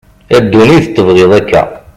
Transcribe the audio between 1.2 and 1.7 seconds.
akka